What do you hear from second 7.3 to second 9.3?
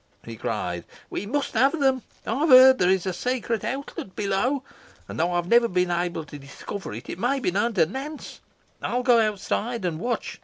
be known to Nance. I will go